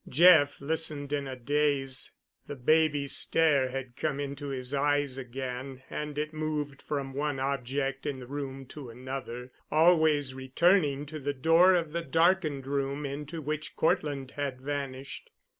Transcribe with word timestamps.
Jeff 0.09 0.59
listened 0.59 1.13
in 1.13 1.27
a 1.27 1.35
daze. 1.35 2.09
The 2.47 2.55
baby 2.55 3.05
stare 3.05 3.69
had 3.69 3.95
come 3.95 4.19
into 4.19 4.47
his 4.47 4.73
eyes 4.73 5.19
again, 5.19 5.83
and 5.91 6.17
it 6.17 6.33
moved 6.33 6.81
from 6.81 7.13
one 7.13 7.39
object 7.39 8.07
in 8.07 8.17
the 8.17 8.25
room 8.25 8.65
to 8.69 8.89
another—always 8.89 10.33
returning 10.33 11.05
to 11.05 11.19
the 11.19 11.33
door 11.35 11.75
of 11.75 11.91
the 11.91 12.01
darkened 12.01 12.65
room 12.65 13.05
into 13.05 13.43
which 13.43 13.75
Cortland 13.75 14.31
had 14.31 14.59
vanished. 14.59 15.29